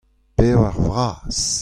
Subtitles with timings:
[0.35, 1.41] Pevar vras.